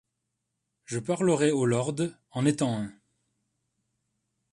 [0.85, 1.93] Je parlerai aux lords,
[2.31, 2.91] en étant un.